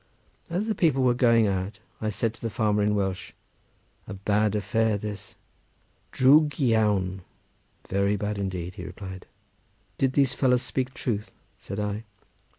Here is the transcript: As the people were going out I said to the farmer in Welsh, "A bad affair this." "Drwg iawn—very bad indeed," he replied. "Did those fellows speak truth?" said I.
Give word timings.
As 0.49 0.65
the 0.65 0.73
people 0.73 1.03
were 1.03 1.13
going 1.13 1.45
out 1.45 1.77
I 2.01 2.09
said 2.09 2.33
to 2.33 2.41
the 2.41 2.49
farmer 2.49 2.81
in 2.81 2.95
Welsh, 2.95 3.33
"A 4.07 4.15
bad 4.15 4.55
affair 4.55 4.97
this." 4.97 5.35
"Drwg 6.11 6.57
iawn—very 6.59 8.15
bad 8.15 8.39
indeed," 8.39 8.73
he 8.73 8.83
replied. 8.83 9.27
"Did 9.99 10.13
those 10.13 10.33
fellows 10.33 10.63
speak 10.63 10.95
truth?" 10.95 11.29
said 11.59 11.79
I. 11.79 12.03